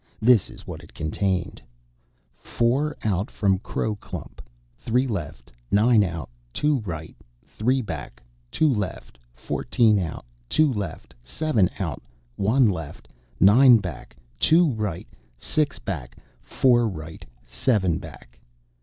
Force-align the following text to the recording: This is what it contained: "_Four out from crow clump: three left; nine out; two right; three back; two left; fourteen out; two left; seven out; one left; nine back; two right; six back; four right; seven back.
This 0.19 0.49
is 0.49 0.65
what 0.65 0.83
it 0.83 0.95
contained: 0.95 1.61
"_Four 2.43 2.93
out 3.03 3.29
from 3.29 3.59
crow 3.59 3.93
clump: 3.95 4.41
three 4.79 5.05
left; 5.05 5.51
nine 5.69 6.03
out; 6.03 6.27
two 6.53 6.79
right; 6.79 7.15
three 7.45 7.83
back; 7.83 8.19
two 8.49 8.67
left; 8.73 9.19
fourteen 9.35 9.99
out; 9.99 10.25
two 10.49 10.73
left; 10.73 11.13
seven 11.23 11.69
out; 11.77 12.01
one 12.35 12.67
left; 12.67 13.09
nine 13.39 13.77
back; 13.77 14.15
two 14.39 14.71
right; 14.71 15.07
six 15.37 15.77
back; 15.77 16.17
four 16.41 16.89
right; 16.89 17.23
seven 17.45 17.99
back. 17.99 18.39